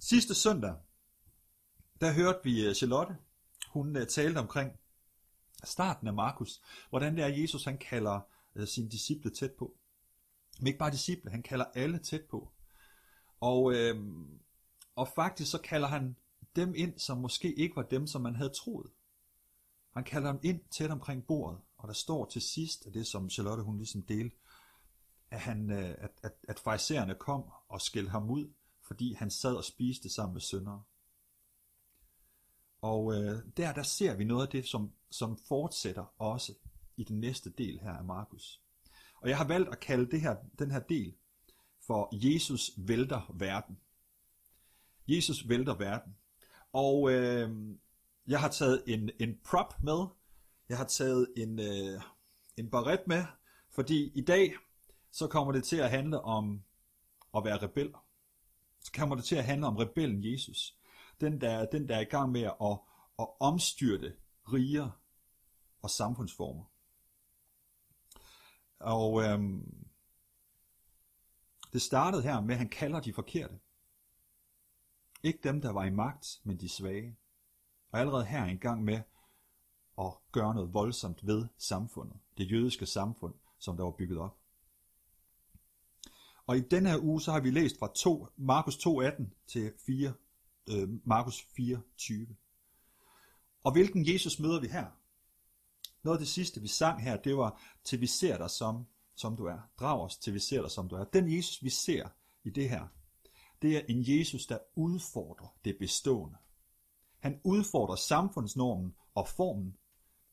[0.00, 0.74] Sidste søndag,
[2.00, 3.16] der hørte vi øh, Charlotte,
[3.68, 4.72] hun øh, talte omkring
[5.64, 8.20] starten af Markus, hvordan det er, Jesus han kalder
[8.54, 9.74] øh, sine disciple tæt på.
[10.58, 12.52] Men ikke bare disciple, han kalder alle tæt på.
[13.40, 14.06] Og, øh,
[14.94, 16.16] og faktisk så kalder han
[16.56, 18.90] dem ind, som måske ikke var dem, som man havde troet.
[19.94, 23.30] Han kalder dem ind tæt omkring bordet, og der står til sidst, af det som
[23.30, 24.36] Charlotte hun ligesom delte,
[25.30, 28.52] at, han, at, at, at fejsererne kom og skældte ham ud,
[28.88, 30.82] fordi han sad og spiste sammen med søndere.
[32.80, 36.54] Og øh, der, der ser vi noget af det, som, som fortsætter også
[36.96, 38.62] i den næste del her af Markus.
[39.20, 41.14] Og jeg har valgt at kalde det her, den her del
[41.86, 43.78] for Jesus vælter verden.
[45.08, 46.16] Jesus vælter verden.
[46.72, 47.50] Og øh,
[48.26, 50.06] jeg har taget en, en prop med.
[50.68, 52.02] Jeg har taget en, øh,
[52.56, 53.24] en barret med,
[53.70, 54.54] fordi i dag
[55.10, 56.62] så kommer det til at handle om
[57.36, 57.94] at være rebel.
[58.88, 60.78] Så kommer det til at handle om rebellen Jesus
[61.20, 62.78] den der, den der er i gang med at,
[63.18, 64.16] at omstyrte
[64.52, 64.90] riger
[65.82, 66.64] og samfundsformer.
[68.78, 69.86] Og øhm,
[71.72, 73.58] det startede her med, at han kalder de forkerte.
[75.22, 77.16] Ikke dem, der var i magt, men de svage.
[77.90, 79.00] Og allerede her er i gang med
[79.98, 82.16] at gøre noget voldsomt ved samfundet.
[82.38, 84.38] Det jødiske samfund, som der var bygget op.
[86.48, 90.12] Og i denne her uge, så har vi læst fra 2, Markus 2.18 til 4,
[90.70, 92.36] øh, Markus 4:20.
[93.64, 94.86] Og hvilken Jesus møder vi her?
[96.02, 99.36] Noget af det sidste, vi sang her, det var, til vi ser dig som, som
[99.36, 99.58] du er.
[99.80, 101.04] Drag os, til vi ser dig som du er.
[101.04, 102.08] Den Jesus, vi ser
[102.44, 102.86] i det her,
[103.62, 106.36] det er en Jesus, der udfordrer det bestående.
[107.18, 109.76] Han udfordrer samfundsnormen og formen.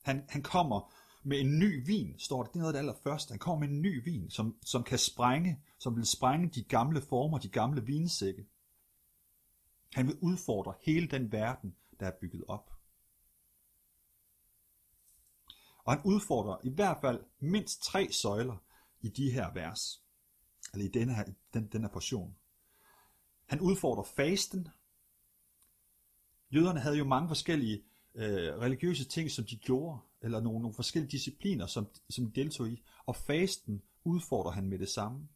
[0.04, 0.94] Han, han kommer
[1.26, 2.54] med en ny vin, står det.
[2.54, 3.32] Det er noget af det allerførste.
[3.32, 7.02] Han kommer med en ny vin, som, som kan sprænge, som vil sprænge de gamle
[7.02, 8.48] former, de gamle vinsække.
[9.94, 12.72] Han vil udfordre hele den verden, der er bygget op.
[15.84, 18.64] Og han udfordrer i hvert fald mindst tre søjler
[19.02, 20.04] i de her vers,
[20.74, 22.36] eller i denne her, den, den her portion.
[23.46, 24.68] Han udfordrer fasten.
[26.52, 27.84] Jøderne havde jo mange forskellige
[28.16, 32.70] øh, religiøse ting, som de gjorde, eller nogle, nogle forskellige discipliner, som, som de deltog
[32.70, 35.28] i, og fasten udfordrer han med det samme.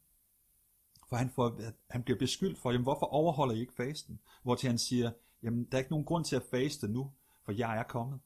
[1.08, 4.20] For han, får, han bliver beskyldt for, jamen hvorfor overholder I ikke fasten?
[4.42, 5.12] Hvor til han siger,
[5.42, 7.12] jamen der er ikke nogen grund til at faste nu,
[7.44, 8.20] for jeg er kommet.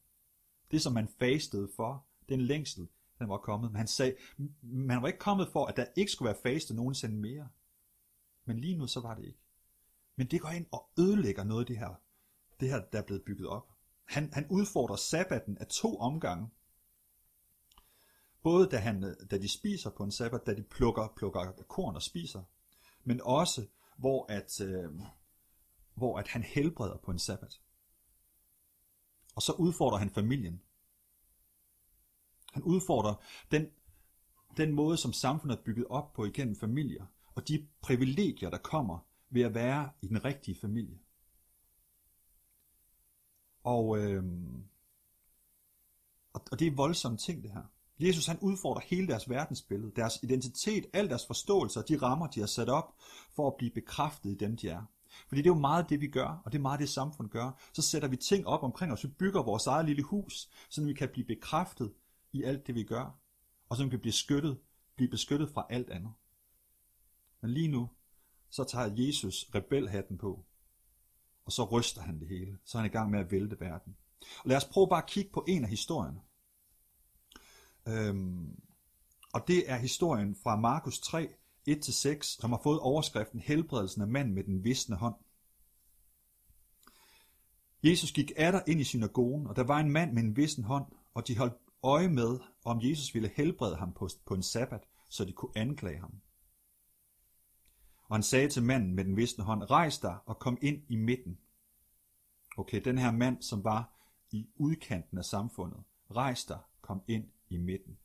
[0.71, 2.89] Det som man fastede for, den længsel,
[3.19, 3.71] den var kommet.
[3.71, 4.17] Men han sagde,
[4.63, 7.49] man var ikke kommet for, at der ikke skulle være faste nogensinde mere.
[8.45, 9.39] Men lige nu så var det ikke.
[10.17, 11.95] Men det går ind og ødelægger noget af det her,
[12.61, 13.74] det her der er blevet bygget op.
[14.05, 16.49] Han, han udfordrer sabbaten af to omgange.
[18.43, 22.03] Både da, han, da de spiser på en sabbat, da de plukker, plukker korn og
[22.03, 22.43] spiser,
[23.05, 23.67] men også
[23.97, 25.01] hvor at, øh,
[25.95, 27.61] hvor at han helbreder på en sabbat.
[29.35, 30.63] Og så udfordrer han familien.
[32.53, 33.15] Han udfordrer
[33.51, 33.67] den,
[34.57, 38.99] den måde, som samfundet er bygget op på igennem familier, og de privilegier, der kommer
[39.31, 40.99] ved at være i den rigtige familie.
[43.65, 44.25] Og, øh,
[46.35, 47.63] og det er voldsomme ting, det her.
[47.99, 52.41] Jesus han udfordrer hele deres verdensbillede, deres identitet, al deres forståelse og de rammer, de
[52.41, 52.95] har sat op
[53.33, 54.83] for at blive bekræftet i dem, de er.
[55.29, 57.61] Fordi det er jo meget det, vi gør, og det er meget det, samfund gør.
[57.73, 60.95] Så sætter vi ting op omkring os, vi bygger vores eget lille hus, så vi
[60.95, 61.93] kan blive bekræftet
[62.33, 63.19] i alt det, vi gør,
[63.69, 64.59] og så vi kan blive beskyttet,
[64.97, 66.13] blive beskyttet fra alt andet.
[67.41, 67.91] Men lige nu,
[68.51, 70.45] så tager Jesus rebelhatten på,
[71.47, 72.59] og så ryster han det hele.
[72.65, 73.97] Så er han i gang med at vælte verden.
[74.21, 76.21] Og lad os prøve bare at kigge på en af historierne.
[77.89, 78.61] Øhm,
[79.33, 81.29] og det er historien fra Markus 3,
[81.71, 85.15] 1-6, som har fået overskriften Helbredelsen af mand med den visne hånd.
[87.83, 90.85] Jesus gik atter ind i synagogen, og der var en mand med en vissen hånd,
[91.15, 95.25] og de holdt øje med, om Jesus ville helbrede ham på, på en sabbat, så
[95.25, 96.21] de kunne anklage ham.
[98.09, 100.97] Og han sagde til manden med den visne hånd, rejs dig og kom ind i
[100.97, 101.39] midten.
[102.57, 103.91] Okay, den her mand, som var
[104.31, 107.99] i udkanten af samfundet, rejs dig, kom ind i midten.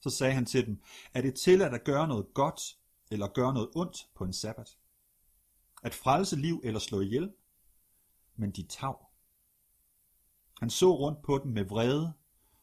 [0.00, 0.82] Så sagde han til dem,
[1.14, 2.78] er det tilladt at gøre noget godt
[3.10, 4.78] eller gøre noget ondt på en sabbat?
[5.82, 7.32] At frelse liv eller slå ihjel?
[8.36, 9.06] Men de tav.
[10.60, 12.12] Han så rundt på dem med vrede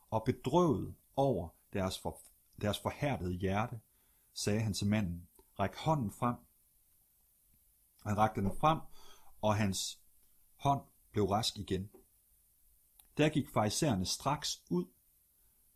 [0.10, 2.20] og bedrøvet over deres, for,
[2.62, 3.80] deres forhærdede hjerte,
[4.34, 5.28] sagde han til manden,
[5.60, 6.36] række hånden frem.
[8.04, 8.80] Han rakte den frem,
[9.42, 10.00] og hans
[10.56, 10.82] hånd
[11.12, 11.90] blev rask igen.
[13.18, 14.86] Der gik farisæerne straks ud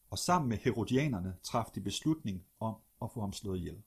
[0.09, 3.83] og sammen med herodianerne traf de beslutning om at få ham slået ihjel.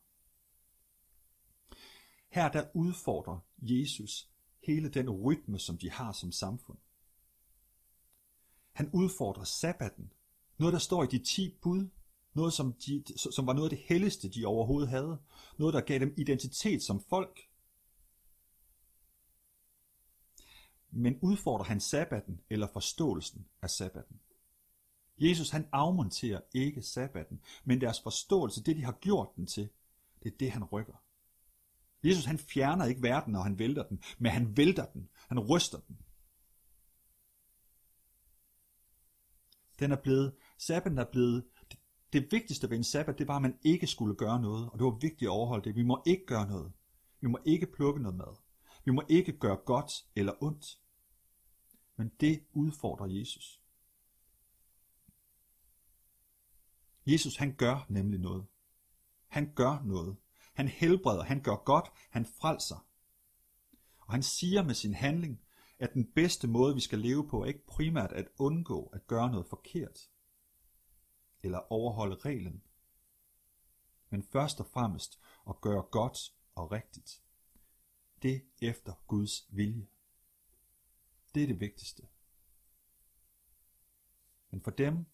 [2.28, 4.30] Her der udfordrer Jesus
[4.66, 6.78] hele den rytme, som de har som samfund.
[8.72, 10.12] Han udfordrer sabbaten.
[10.58, 11.88] Noget, der står i de ti bud.
[12.34, 15.19] Noget, som, de, som var noget af det helligste, de overhovedet havde.
[15.58, 17.40] Noget, der gav dem identitet som folk.
[20.90, 24.20] Men udfordrer han sabbaten eller forståelsen af sabbaten?
[25.19, 29.69] Jesus han afmonterer ikke sabbaten, men deres forståelse, det de har gjort den til,
[30.23, 31.02] det er det, han rykker.
[32.05, 35.08] Jesus han fjerner ikke verden, når han vælter den, men han vælter den.
[35.28, 35.99] Han ryster den.
[39.78, 41.44] Den er blevet, sabbaten er blevet,
[42.12, 44.85] det, vigtigste ved en sabbat, det var, at man ikke skulle gøre noget, og det
[44.85, 45.76] var vigtigt at overholde det.
[45.76, 46.73] Vi må ikke gøre noget.
[47.20, 48.37] Vi må ikke plukke noget mad.
[48.85, 50.79] Vi må ikke gøre godt eller ondt.
[51.97, 53.62] Men det udfordrer Jesus.
[57.06, 58.47] Jesus han gør nemlig noget.
[59.29, 60.17] Han gør noget.
[60.55, 62.87] Han helbreder, han gør godt, han frelser.
[64.00, 65.41] Og han siger med sin handling,
[65.79, 69.31] at den bedste måde, vi skal leve på, er ikke primært at undgå at gøre
[69.31, 69.99] noget forkert,
[71.42, 72.62] eller overholde reglen,
[74.10, 77.22] men først og fremmest at gøre godt og rigtigt.
[78.22, 79.86] Det efter Guds vilje.
[81.34, 82.02] Det er det vigtigste.
[84.50, 85.06] Men for dem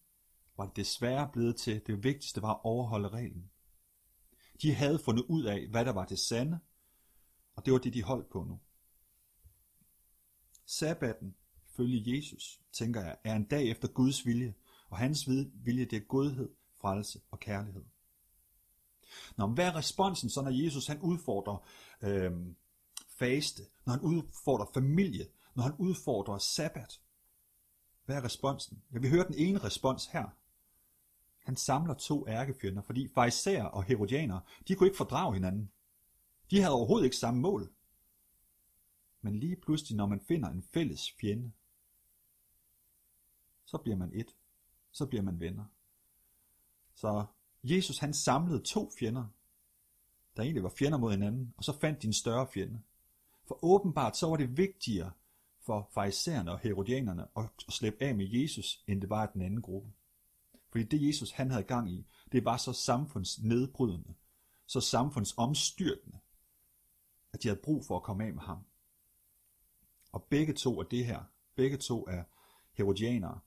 [0.57, 3.51] var det desværre blevet til, det vigtigste var at overholde reglen.
[4.61, 6.59] De havde fundet ud af, hvad der var det sande,
[7.55, 8.59] og det var det, de holdt på nu.
[10.65, 11.35] Sabbaten,
[11.65, 14.53] følge Jesus, tænker jeg, er en dag efter Guds vilje,
[14.89, 16.49] og hans vilje det er godhed,
[16.81, 17.83] frelse og kærlighed.
[19.37, 21.67] Nå, hvad er responsen så, når Jesus han udfordrer
[22.01, 22.31] øh,
[23.07, 27.01] faste, når han udfordrer familie, når han udfordrer sabbat?
[28.05, 28.83] Hvad er responsen?
[28.93, 30.25] Ja, vi hører den ene respons her.
[31.45, 35.71] Han samler to ærkefjender, fordi farisæer og herodianer, de kunne ikke fordrage hinanden.
[36.51, 37.73] De havde overhovedet ikke samme mål.
[39.21, 41.51] Men lige pludselig, når man finder en fælles fjende,
[43.65, 44.35] så bliver man et.
[44.99, 45.65] Så bliver man venner.
[46.95, 47.25] Så
[47.63, 49.25] Jesus han samlede to fjender,
[50.35, 52.81] der egentlig var fjender mod hinanden, og så fandt de en større fjende.
[53.47, 55.11] For åbenbart så var det vigtigere
[55.61, 59.93] for farisæerne og herodianerne at slippe af med Jesus, end det var den anden gruppe.
[60.71, 64.13] Fordi det Jesus han havde gang i, det var så samfundsnedbrydende,
[64.65, 66.19] så samfundsomstyrtende,
[67.33, 68.65] at de havde brug for at komme af med ham.
[70.11, 71.23] Og begge to er det her,
[71.55, 72.23] begge to er
[72.73, 73.39] herodianere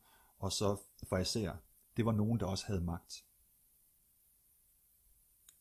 [0.43, 0.77] og så
[1.07, 1.57] farisæer,
[1.97, 3.25] det var nogen, der også havde magt.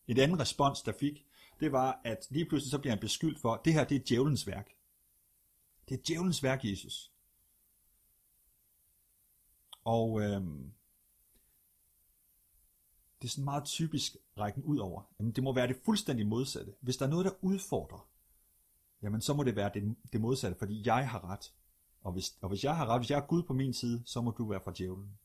[0.08, 1.26] Et andet respons, der fik,
[1.60, 4.06] det var, at lige pludselig så bliver han beskyldt for, at det her det er
[4.10, 4.70] djævelens værk.
[5.90, 7.12] Det er djævelens værk, Jesus.
[9.84, 10.74] Og øhm,
[13.22, 15.04] det er sådan meget typisk rækken ud over.
[15.20, 16.74] Jamen, det må være det fuldstændig modsatte.
[16.80, 18.08] Hvis der er noget, der udfordrer,
[19.02, 21.54] jamen så må det være det, det modsatte, fordi jeg har ret.
[22.02, 24.22] Og hvis, og hvis jeg har ret, hvis jeg er Gud på min side, så
[24.22, 25.18] må du være fra djævlen.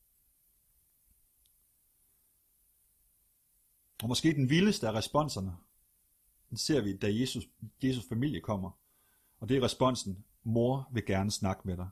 [4.02, 5.56] Og måske den vildeste af responserne,
[6.50, 7.44] den ser vi, da Jesus,
[7.82, 8.70] Jesus familie kommer.
[9.40, 11.88] Og det er responsen, mor vil gerne snakke med dig.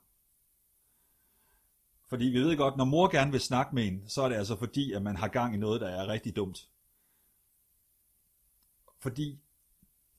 [2.08, 4.56] Fordi vi ved godt, når mor gerne vil snakke med en, så er det altså
[4.56, 6.68] fordi, at man har gang i noget, der er rigtig dumt.
[8.98, 9.40] Fordi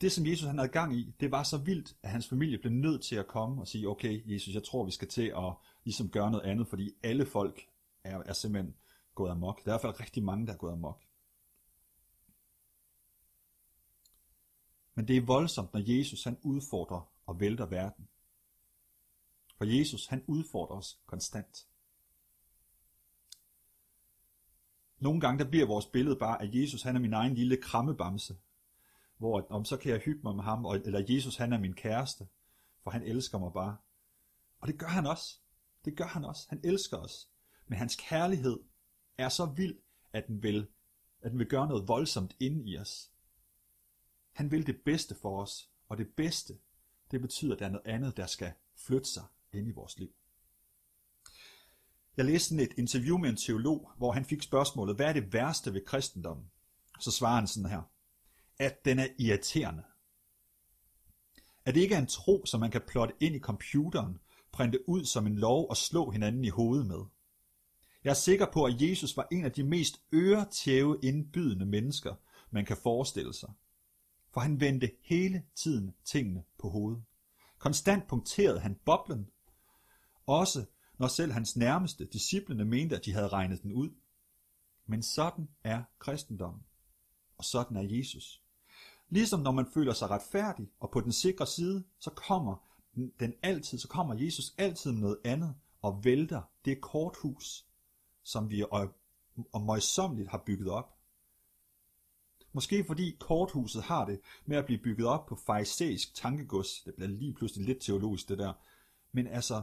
[0.01, 2.71] det, som Jesus han havde gang i, det var så vildt, at hans familie blev
[2.71, 6.09] nødt til at komme og sige, okay, Jesus, jeg tror, vi skal til at ligesom
[6.09, 7.68] gøre noget andet, fordi alle folk
[8.04, 8.75] er, er simpelthen
[9.15, 9.65] gået amok.
[9.65, 11.01] Der er i hvert fald rigtig mange, der er gået amok.
[14.95, 18.07] Men det er voldsomt, når Jesus han udfordrer og vælter verden.
[19.57, 21.68] For Jesus han udfordrer os konstant.
[24.99, 28.37] Nogle gange der bliver vores billede bare, at Jesus han er min egen lille krammebamse,
[29.18, 32.28] hvor om så kan jeg hygge mig med ham, eller Jesus han er min kæreste,
[32.83, 33.78] for han elsker mig bare.
[34.59, 35.40] Og det gør han også.
[35.85, 36.45] Det gør han også.
[36.49, 37.30] Han elsker os.
[37.68, 38.59] Men hans kærlighed
[39.18, 39.78] er så vild,
[40.14, 40.68] at den vil,
[41.21, 43.11] at den vil gøre noget voldsomt inde i os.
[44.35, 46.57] Han vil det bedste for os, og det bedste,
[47.11, 49.23] det betyder, at der er noget andet, der skal flytte sig
[49.54, 50.09] ind i vores liv.
[52.18, 55.73] Jeg læste et interview med en teolog, hvor han fik spørgsmålet, hvad er det værste
[55.73, 56.45] ved kristendommen?
[56.99, 57.81] Så svarer han sådan her,
[58.59, 59.83] at den er irriterende.
[61.65, 64.19] At det ikke er en tro, som man kan plotte ind i computeren,
[64.51, 67.01] printe ud som en lov og slå hinanden i hovedet med.
[68.04, 72.15] Jeg er sikker på, at Jesus var en af de mest øretæve indbydende mennesker,
[72.51, 73.54] man kan forestille sig.
[74.35, 77.04] For han vendte hele tiden tingene på hovedet.
[77.57, 79.30] Konstant punkterede han boblen,
[80.25, 80.65] også
[80.97, 83.89] når selv hans nærmeste disciplene mente, at de havde regnet den ud.
[84.85, 86.63] Men sådan er kristendommen,
[87.37, 88.42] og sådan er Jesus.
[89.09, 92.56] Ligesom når man føler sig retfærdig og på den sikre side, så kommer
[93.19, 97.65] den altid, så kommer Jesus altid med noget andet og vælter det korthus,
[98.23, 98.63] som vi
[99.54, 100.94] og møjsommeligt har bygget op.
[102.56, 106.81] Måske fordi korthuset har det med at blive bygget op på farisæisk tankegods.
[106.81, 108.54] Det bliver lige pludselig lidt teologisk det der.
[109.12, 109.62] Men altså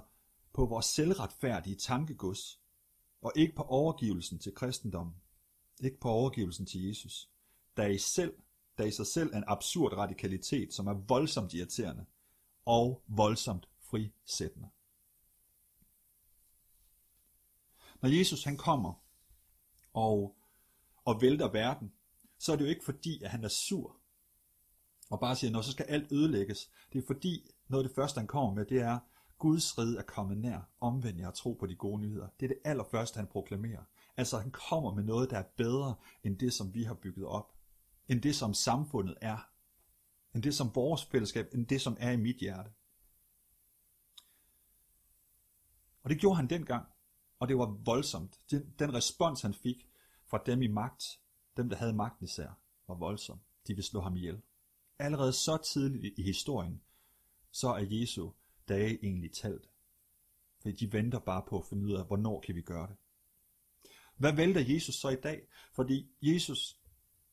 [0.52, 2.60] på vores selvretfærdige tankegods.
[3.22, 5.14] Og ikke på overgivelsen til kristendommen.
[5.80, 7.30] Ikke på overgivelsen til Jesus.
[7.76, 8.34] Der i, selv,
[8.78, 12.04] der i sig selv er en absurd radikalitet, som er voldsomt irriterende
[12.64, 14.68] og voldsomt frisættende.
[18.00, 18.92] Når Jesus han kommer
[19.92, 20.36] og,
[21.04, 21.92] og vælter verden,
[22.42, 23.96] så er det jo ikke fordi, at han er sur
[25.10, 26.70] og bare siger, når så skal alt ødelægges.
[26.92, 28.98] Det er fordi, noget af det første, han kommer med, det er,
[29.38, 30.70] Guds rige er kommet nær.
[30.80, 32.28] Omvend jer og tro på de gode nyheder.
[32.40, 33.82] Det er det allerførste, han proklamerer.
[34.16, 35.94] Altså, han kommer med noget, der er bedre
[36.24, 37.52] end det, som vi har bygget op.
[38.08, 39.48] End det, som samfundet er.
[40.34, 42.70] End det, som vores fællesskab, end det, som er i mit hjerte.
[46.02, 46.86] Og det gjorde han dengang.
[47.38, 48.40] Og det var voldsomt.
[48.50, 49.88] Den, den respons, han fik
[50.26, 51.18] fra dem i magt,
[51.56, 53.40] dem der havde magten især, var voldsom.
[53.66, 54.42] De ville slå ham ihjel.
[54.98, 56.82] Allerede så tidligt i historien,
[57.50, 58.30] så er Jesu
[58.68, 59.70] dage egentlig talt.
[60.62, 62.96] For de venter bare på at finde ud af, hvornår kan vi gøre det.
[64.16, 65.46] Hvad vælter Jesus så i dag?
[65.72, 66.80] Fordi Jesus,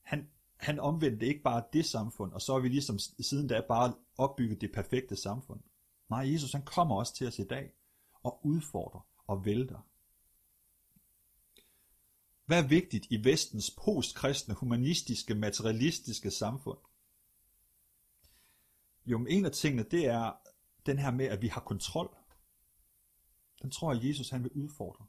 [0.01, 3.93] han, han omvendte ikke bare det samfund, og så er vi ligesom siden da bare
[4.17, 5.61] opbygget det perfekte samfund.
[6.09, 7.71] Nej, Jesus han kommer også til os i dag
[8.23, 9.88] og udfordrer og vælter.
[12.49, 16.77] Hvad er vigtigt i vestens postkristne, humanistiske, materialistiske samfund?
[19.05, 20.31] Jo, en af tingene, det er
[20.85, 22.15] den her med, at vi har kontrol.
[23.61, 25.05] Den tror jeg, Jesus han vil udfordre.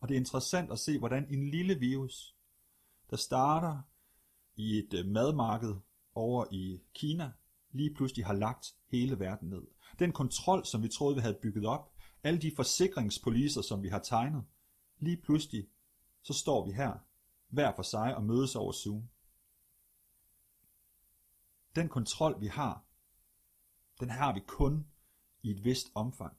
[0.00, 2.36] Og det er interessant at se, hvordan en lille virus,
[3.10, 3.82] der starter
[4.56, 5.74] i et øh, madmarked
[6.14, 7.32] over i Kina,
[7.70, 9.62] lige pludselig har lagt hele verden ned.
[9.98, 11.92] Den kontrol, som vi troede, vi havde bygget op,
[12.22, 14.44] alle de forsikringspoliser, som vi har tegnet,
[14.98, 15.68] lige pludselig
[16.26, 16.98] så står vi her,
[17.48, 19.08] hver for sig og mødes over Zoom.
[21.76, 22.84] Den kontrol, vi har,
[24.00, 24.86] den har vi kun
[25.42, 26.36] i et vist omfang.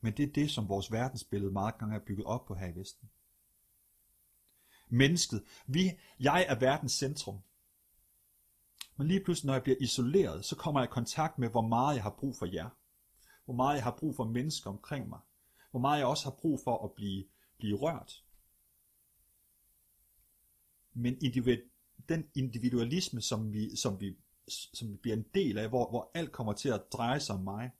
[0.00, 2.74] Men det er det, som vores verdensbillede meget gange er bygget op på her i
[2.74, 3.10] Vesten.
[4.88, 5.44] Mennesket.
[5.66, 7.40] Vi, jeg er verdens centrum.
[8.96, 11.94] Men lige pludselig, når jeg bliver isoleret, så kommer jeg i kontakt med, hvor meget
[11.94, 12.70] jeg har brug for jer.
[13.44, 15.20] Hvor meget jeg har brug for mennesker omkring mig
[15.74, 17.24] hvor meget jeg også har brug for at blive,
[17.58, 18.24] blive rørt.
[20.92, 21.58] Men individ,
[22.08, 24.16] den individualisme, som vi, som, vi,
[24.48, 27.40] som vi bliver en del af, hvor, hvor alt kommer til at dreje sig om
[27.40, 27.70] mig,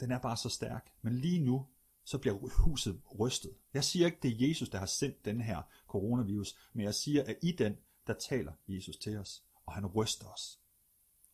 [0.00, 0.92] den er bare så stærk.
[1.02, 1.66] Men lige nu,
[2.04, 3.54] så bliver huset rystet.
[3.74, 7.24] Jeg siger ikke, det er Jesus, der har sendt den her coronavirus, men jeg siger,
[7.24, 10.60] at i den, der taler Jesus til os, og han ryster os,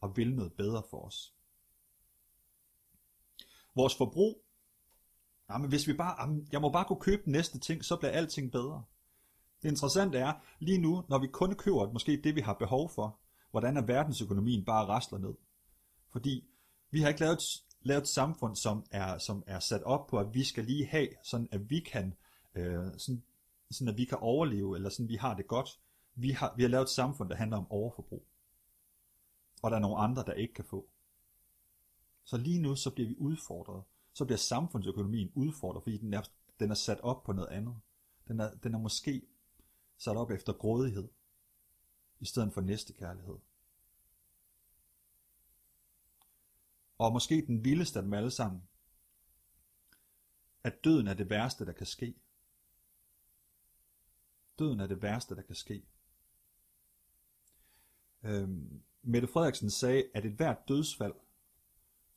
[0.01, 1.35] og vil noget bedre for os.
[3.75, 4.48] Vores forbrug
[5.51, 8.13] Ja, men hvis vi bare, jeg må bare kunne købe den næste ting, så bliver
[8.13, 8.85] alting bedre.
[9.63, 13.19] Det interessante er, lige nu, når vi kun køber måske det, vi har behov for,
[13.51, 15.35] hvordan er verdensøkonomien bare rasler ned.
[16.13, 16.45] Fordi
[16.91, 17.39] vi har ikke lavet,
[17.83, 21.09] lavet et samfund, som er, som er sat op på, at vi skal lige have,
[21.25, 22.15] sådan at vi kan,
[22.55, 23.23] øh, sådan,
[23.71, 25.81] sådan at vi kan overleve, eller sådan vi har det godt.
[26.15, 28.27] Vi har, vi har lavet et samfund, der handler om overforbrug.
[29.63, 30.89] Og der er nogle andre, der ikke kan få.
[32.25, 33.83] Så lige nu, så bliver vi udfordret
[34.19, 36.23] så bliver samfundsøkonomien udfordret, fordi den er,
[36.61, 37.81] den er sat op på noget andet.
[38.29, 39.27] Den er, den er måske
[39.97, 41.09] sat op efter grådighed,
[42.21, 43.39] i stedet for næstekærlighed.
[46.99, 48.63] Og måske den vildeste af dem alle sammen,
[50.65, 52.15] at døden er det værste, der kan ske.
[54.59, 55.87] Døden er det værste, der kan ske.
[58.23, 61.15] Øhm, Mette Frederiksen sagde, at et hvert dødsfald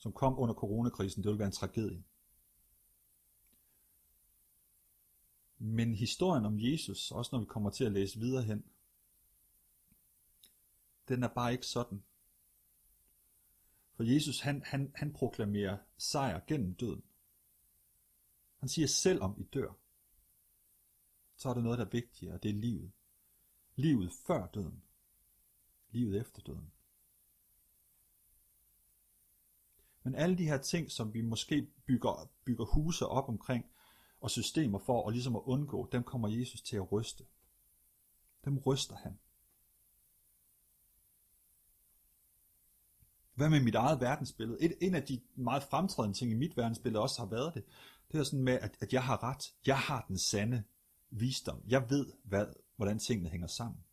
[0.01, 2.03] som kom under coronakrisen, det ville være en tragedie.
[5.57, 8.65] Men historien om Jesus, også når vi kommer til at læse videre hen,
[11.07, 12.03] den er bare ikke sådan.
[13.93, 17.03] For Jesus, han, han, han proklamerer sejr gennem døden.
[18.59, 19.73] Han siger, selv om I dør,
[21.35, 22.91] så er der noget, der er vigtigere, og det er livet.
[23.75, 24.83] Livet før døden.
[25.89, 26.71] Livet efter døden.
[30.03, 33.65] Men alle de her ting, som vi måske bygger, bygger huse op omkring,
[34.21, 37.23] og systemer for og ligesom at undgå, dem kommer Jesus til at ryste.
[38.45, 39.19] Dem ryster han.
[43.33, 44.61] Hvad med mit eget verdensbillede?
[44.61, 47.63] Et, en af de meget fremtrædende ting i mit verdensbillede også har været det,
[48.11, 49.53] det er sådan med, at, at jeg har ret.
[49.65, 50.63] Jeg har den sande
[51.09, 51.63] visdom.
[51.67, 53.83] Jeg ved, hvad, hvordan tingene hænger sammen.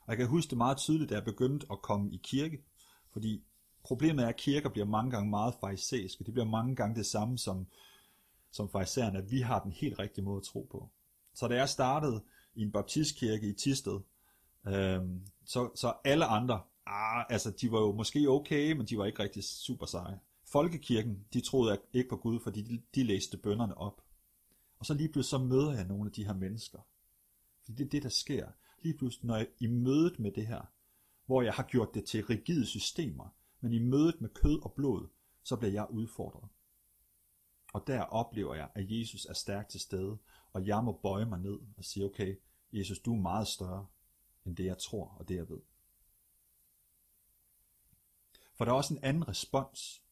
[0.00, 2.64] Og jeg kan huske det meget tydeligt, da jeg begyndte at komme i kirke
[3.10, 3.44] Fordi
[3.84, 6.24] problemet er, at kirker bliver mange gange meget farisæiske.
[6.24, 7.66] Det bliver mange gange det samme som,
[8.50, 10.88] som farisæerne, at vi har den helt rigtige måde at tro på.
[11.34, 12.22] Så da jeg startede
[12.54, 14.00] i en baptistkirke i Tisted,
[14.66, 15.00] øh,
[15.44, 19.22] så, så alle andre, ah, altså de var jo måske okay, men de var ikke
[19.22, 20.20] rigtig super seje.
[20.44, 24.02] Folkekirken, de troede ikke på Gud, fordi de, de læste bønderne op.
[24.78, 26.78] Og så lige pludselig så møder jeg nogle af de her mennesker.
[27.64, 28.48] Fordi det er det, der sker.
[28.82, 30.60] Lige pludselig, når jeg i mødet med det her,
[31.26, 35.08] hvor jeg har gjort det til rigide systemer, men i mødet med kød og blod,
[35.42, 36.48] så bliver jeg udfordret.
[37.72, 40.18] Og der oplever jeg, at Jesus er stærkt til stede,
[40.52, 42.36] og jeg må bøje mig ned og sige, okay,
[42.72, 43.86] Jesus, du er meget større
[44.44, 45.60] end det, jeg tror og det, jeg ved.
[48.54, 50.02] For der er også en anden respons.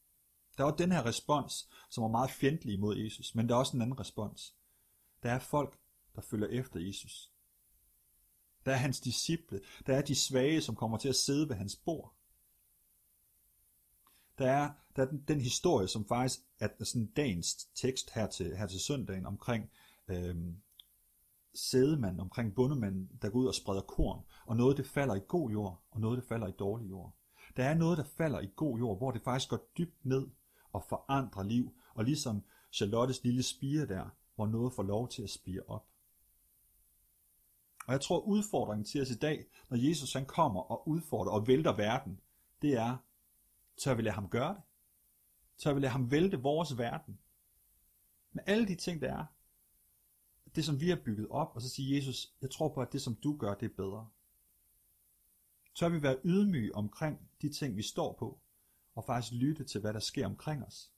[0.59, 3.76] Der er den her respons, som er meget fjendtlig mod Jesus, men der er også
[3.76, 4.57] en anden respons.
[5.23, 5.78] Der er folk,
[6.14, 7.33] der følger efter Jesus.
[8.66, 9.61] Der er hans disciple.
[9.87, 12.20] Der er de svage, som kommer til at sidde ved hans bord.
[14.40, 18.56] Der er, der er den, den historie, som faktisk er sådan dagens tekst her til,
[18.56, 19.70] her til søndagen omkring
[20.09, 20.37] øh,
[21.54, 25.50] sædemanden, omkring bundemanden, der går ud og spreder korn, og noget det falder i god
[25.50, 27.14] jord, og noget det falder i dårlig jord.
[27.56, 30.28] Der er noget, der falder i god jord, hvor det faktisk går dybt ned
[30.73, 32.42] og forandrer liv, og ligesom
[32.73, 35.87] Charlottes lille spire der, hvor noget får lov til at spire op.
[37.87, 41.47] Og jeg tror udfordringen til os i dag, når Jesus han kommer og udfordrer og
[41.47, 42.20] vælter verden,
[42.62, 42.97] det er,
[43.80, 44.62] tør vi lade ham gøre det?
[45.58, 47.18] Tør vi lade ham vælte vores verden?
[48.32, 49.25] Med alle de ting, der er.
[50.54, 53.02] Det, som vi har bygget op, og så sige Jesus, jeg tror på, at det,
[53.02, 54.08] som du gør, det er bedre.
[55.75, 58.40] Tør vi være ydmyge omkring de ting, vi står på,
[58.94, 60.92] og faktisk lytte til, hvad der sker omkring os.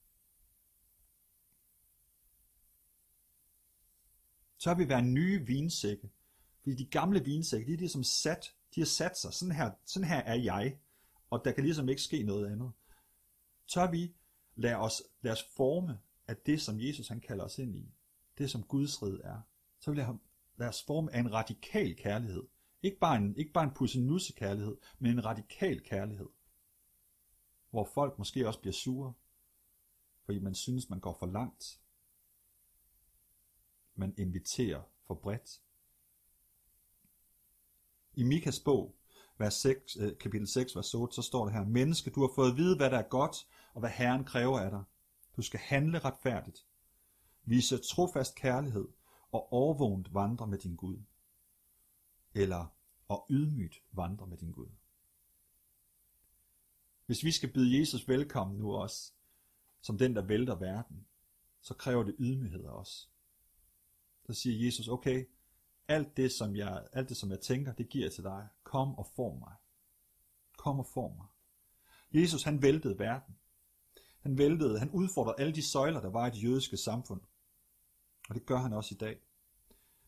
[4.58, 6.10] Tør vi være nye vinsække,
[6.60, 10.08] fordi de gamle vinsække, de er ligesom sat, de har sat sig, sådan her, sådan
[10.08, 10.78] her er jeg,
[11.32, 12.72] og der kan ligesom ikke ske noget andet.
[13.66, 14.14] Tør vi
[14.54, 17.94] lade os, lade os forme af det, som Jesus han kalder os ind i,
[18.38, 19.40] det som Guds rid er.
[19.78, 20.16] Så vil jeg
[20.56, 22.42] lade os forme af en radikal kærlighed.
[22.82, 26.28] Ikke bare en, ikke bare en pussenusse kærlighed, men en radikal kærlighed.
[27.70, 29.12] Hvor folk måske også bliver sure,
[30.24, 31.80] fordi man synes, man går for langt.
[33.94, 35.62] Man inviterer for bredt.
[38.14, 38.96] I Mikas bog,
[39.38, 42.50] vers 6, øh, kapitel 6, vers 8, så står det her, Menneske, du har fået
[42.50, 43.36] at vide, hvad der er godt,
[43.74, 44.82] og hvad Herren kræver af dig.
[45.36, 46.66] Du skal handle retfærdigt,
[47.44, 48.88] vise trofast kærlighed
[49.32, 50.98] og overvågent vandre med din Gud.
[52.34, 52.66] Eller
[53.08, 54.68] og ydmygt vandre med din Gud.
[57.06, 59.12] Hvis vi skal byde Jesus velkommen nu også,
[59.80, 61.06] som den, der vælter verden,
[61.60, 63.10] så kræver det ydmyghed af os.
[64.26, 65.26] Så siger Jesus, okay,
[65.88, 68.48] alt det, som jeg, alt det, som jeg tænker, det giver jeg til dig.
[68.72, 69.54] Kom og form mig.
[70.58, 71.26] Kom og form mig.
[72.22, 73.36] Jesus, han væltede verden.
[74.20, 77.20] Han væltede, han udfordrede alle de søjler, der var i det jødiske samfund.
[78.28, 79.20] Og det gør han også i dag.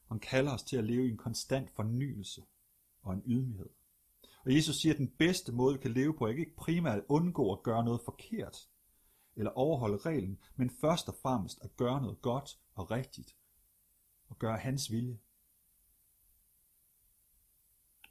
[0.09, 2.43] Han kalder os til at leve i en konstant fornyelse
[3.03, 3.71] og en ydmyghed.
[4.45, 7.05] Og Jesus siger, at den bedste måde, vi kan leve på, er ikke primært at
[7.09, 8.69] undgå at gøre noget forkert,
[9.37, 13.37] eller overholde reglen, men først og fremmest at gøre noget godt og rigtigt,
[14.29, 15.19] og gøre hans vilje.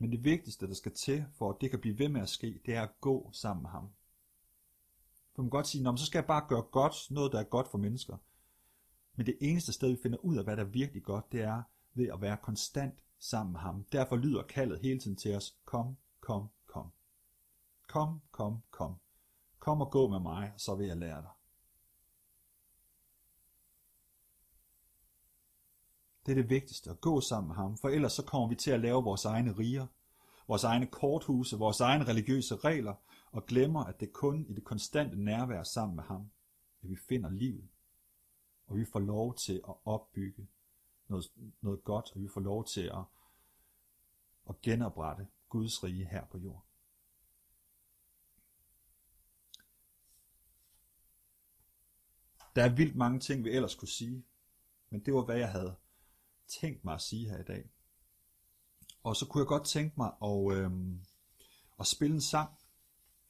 [0.04, 2.62] Men det vigtigste, der skal til, for at det kan blive ved med at ske,
[2.66, 3.89] det er at gå sammen med ham.
[5.36, 7.68] For man kan godt sige, så skal jeg bare gøre godt, noget der er godt
[7.68, 8.18] for mennesker.
[9.16, 11.63] Men det eneste sted, vi finder ud af, hvad der er virkelig godt, det er
[11.94, 13.84] ved at være konstant sammen med ham.
[13.92, 16.92] Derfor lyder kaldet hele tiden til os, kom, kom, kom.
[17.88, 18.96] Kom, kom, kom.
[19.60, 21.32] Kom og gå med mig, så vil jeg lære dig.
[26.26, 28.72] Det er det vigtigste, at gå sammen med ham, for ellers så kommer vi til
[28.72, 29.88] at lave vores egne riger,
[30.48, 32.96] vores egne korthuse, vores egne religiøse regler,
[33.32, 36.32] og glemmer, at det kun i det konstante nærvær sammen med ham,
[36.84, 37.70] at vi finder livet,
[38.68, 40.48] og vi får lov til at opbygge
[41.08, 41.32] noget,
[41.62, 43.04] noget godt, og vi får lov til at,
[44.50, 46.62] at genoprette Guds rige her på jorden.
[52.56, 54.24] Der er vildt mange ting, vi ellers kunne sige,
[54.90, 55.76] men det var, hvad jeg havde
[56.47, 57.69] tænkt mig at sige her i dag.
[59.03, 60.71] Og så kunne jeg godt tænke mig at, øh,
[61.79, 62.49] at spille en sang.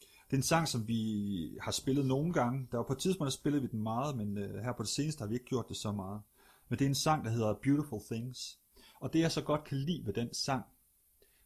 [0.02, 2.67] Det er en sang, som vi har spillet nogle gange.
[2.71, 4.89] Der var på et tidspunkt, der spillede vi den meget, men øh, her på det
[4.89, 6.21] seneste har vi ikke gjort det så meget.
[6.69, 8.60] Men det er en sang, der hedder Beautiful Things.
[8.99, 10.65] Og det jeg så godt kan lide ved den sang,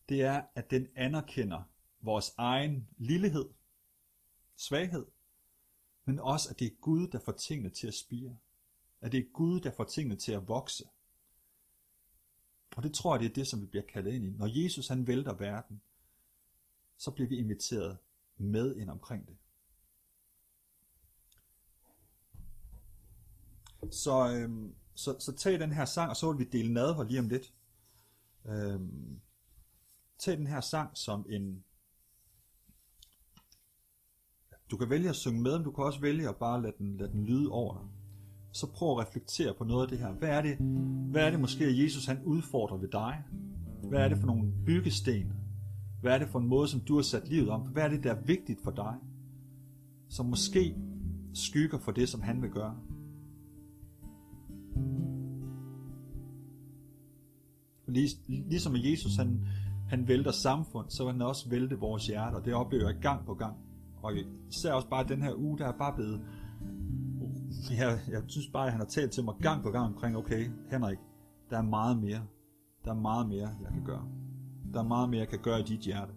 [0.09, 1.63] det er, at den anerkender
[2.01, 3.49] vores egen lillehed,
[4.55, 5.05] svaghed,
[6.05, 8.37] men også, at det er Gud, der får tingene til at spire.
[9.01, 10.83] At det er Gud, der får tingene til at vokse.
[12.77, 14.29] Og det tror jeg, det er det, som vi bliver kaldet ind i.
[14.29, 15.81] Når Jesus han vælter verden,
[16.97, 17.97] så bliver vi inviteret
[18.37, 19.37] med ind omkring det.
[23.91, 27.19] Så, øhm, så, så tag den her sang, og så vil vi dele nadver lige
[27.19, 27.53] om lidt.
[28.45, 29.21] Øhm,
[30.17, 31.63] tag den her sang som en...
[34.71, 36.97] Du kan vælge at synge med, men du kan også vælge at bare lade den,
[36.97, 37.89] lade den lyde over dig.
[38.57, 40.11] Så prøv at reflektere på noget af det her.
[40.11, 40.57] Hvad er det,
[41.11, 43.23] hvad er det måske, at Jesus han udfordrer ved dig?
[43.83, 45.33] Hvad er det for nogle byggesten?
[46.01, 47.61] Hvad er det for en måde, som du har sat livet om?
[47.61, 48.95] Hvad er det, der er vigtigt for dig?
[50.09, 50.75] Som måske
[51.33, 52.75] skygger for det, som han vil gøre.
[58.27, 59.45] Ligesom at Jesus han,
[59.89, 62.39] han vælter samfund, så vil han også vælte vores hjerter.
[62.39, 63.55] Det oplever jeg gang på gang.
[64.03, 64.13] Og
[64.49, 66.21] især også bare den her uge, der er bare blevet...
[67.71, 70.49] Jeg, jeg synes bare, at han har talt til mig gang på gang omkring, okay,
[70.71, 70.97] Henrik,
[71.49, 72.21] der er meget mere.
[72.85, 74.07] Der er meget mere, jeg kan gøre.
[74.73, 76.13] Der er meget mere, jeg kan gøre i dit hjerte.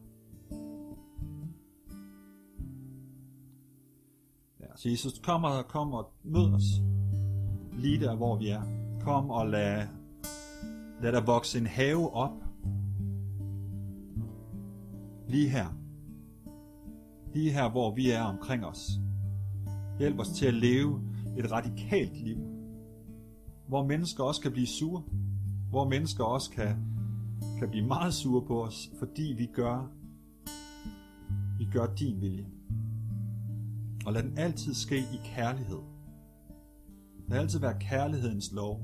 [4.60, 6.82] Ja, så Jesus, kom og, kom og mød os
[7.72, 8.62] lige der, hvor vi er.
[9.00, 9.86] Kom og lad,
[11.02, 12.32] lad der vokse en have op.
[15.28, 15.66] Lige her.
[17.34, 18.90] Lige her, hvor vi er omkring os.
[19.98, 22.38] Hjælp os til at leve et radikalt liv.
[23.68, 25.02] Hvor mennesker også kan blive sure.
[25.70, 26.76] Hvor mennesker også kan,
[27.58, 29.92] kan blive meget sure på os, fordi vi gør,
[31.58, 32.46] vi gør din vilje.
[34.06, 35.80] Og lad den altid ske i kærlighed.
[37.28, 38.80] Lad altid være kærlighedens lov,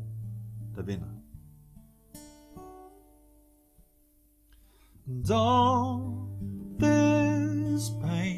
[0.77, 1.17] der vinder.
[5.09, 6.27] And all
[6.81, 8.36] this pain,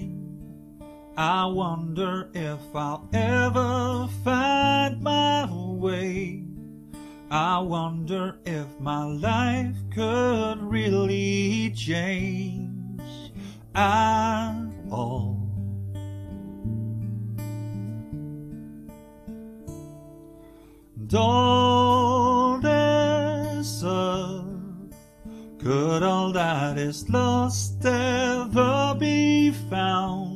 [1.21, 6.45] I wonder if I'll ever find my way.
[7.29, 13.03] I wonder if my life could really change
[13.75, 15.43] at all.
[20.99, 23.83] This
[25.59, 30.28] could all that is lost ever be found?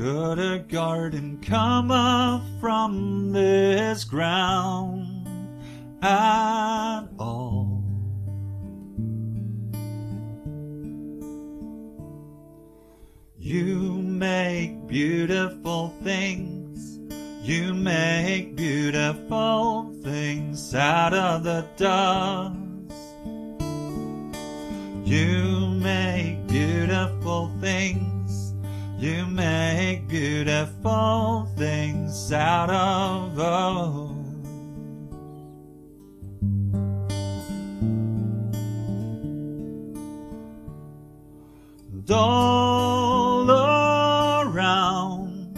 [0.00, 5.28] Could a garden come up from this ground
[6.02, 7.84] at all?
[13.36, 16.98] You make beautiful things.
[17.46, 22.56] You make beautiful things out of the dust.
[25.04, 25.99] You make
[29.00, 34.10] You make beautiful things out of us.
[41.90, 43.50] And all
[44.42, 45.56] around,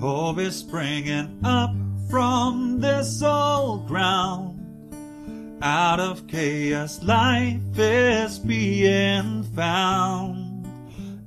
[0.00, 1.74] hope is springing up
[2.08, 4.58] from this old ground.
[5.60, 10.66] Out of chaos, life is being found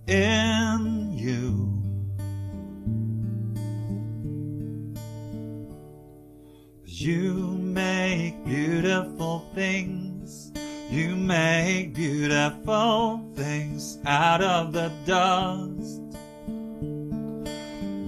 [0.07, 0.84] in
[7.05, 10.51] You make beautiful things.
[10.89, 16.01] You make beautiful things out of the dust.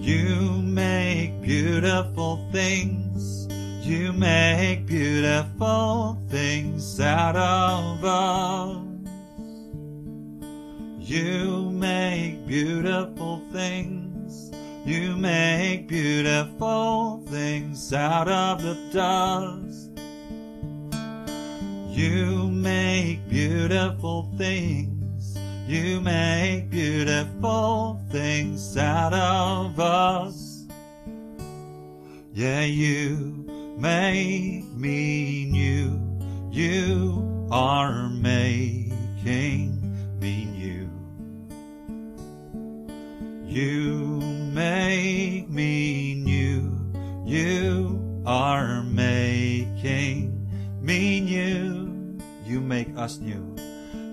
[0.03, 3.47] You make beautiful things.
[3.85, 8.81] You make beautiful things out of us.
[10.99, 14.06] You make beautiful things.
[14.87, 19.89] You make beautiful things out of the dust.
[21.89, 25.37] You make beautiful things.
[25.67, 30.63] You make beautiful things out of us.
[32.33, 33.43] Yeah, you
[33.77, 35.99] make me new.
[36.49, 39.81] You are making
[40.21, 40.89] me new.
[43.45, 46.73] You make me new.
[47.23, 50.49] You are making
[50.81, 52.17] me new.
[52.43, 53.55] You make us new.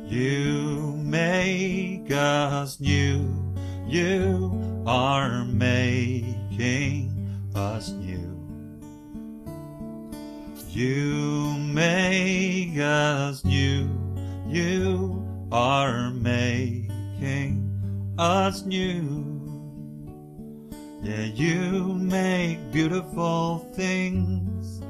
[0.07, 3.24] You make us new.
[3.88, 7.09] You are making
[7.54, 8.28] us new.
[10.68, 13.88] You make us new.
[14.46, 17.64] You are making
[18.18, 19.13] us new.
[21.05, 24.81] Yeah, you make beautiful things.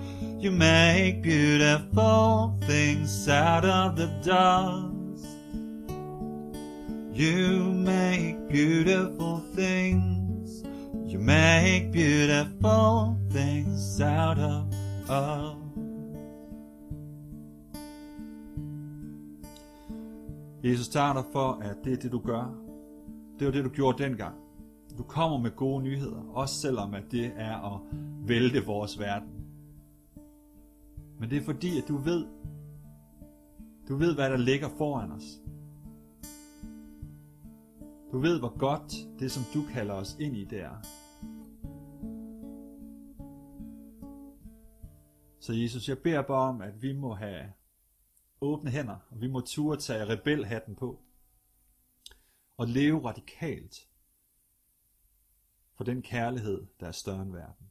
[0.40, 5.26] You make beautiful things out of the dust.
[7.12, 10.62] You make beautiful things.
[11.04, 14.72] You make beautiful things out of
[15.10, 15.56] us.
[20.62, 22.54] Jesus tager dig for, at det er det, du gør.
[23.38, 24.43] Det var det, du gjorde dengang.
[24.98, 27.80] Du kommer med gode nyheder, også selvom at det er at
[28.28, 29.46] vælte vores verden.
[31.20, 32.26] Men det er fordi, at du ved,
[33.88, 35.40] du ved, hvad der ligger foran os.
[38.12, 40.76] Du ved, hvor godt det, som du kalder os ind i, det er.
[45.40, 47.52] Så Jesus, jeg beder bare om, at vi må have
[48.40, 51.00] åbne hænder, og vi må turde tage rebelhatten på
[52.56, 53.88] og leve radikalt
[55.76, 57.63] for den kærlighed, der er større end verden.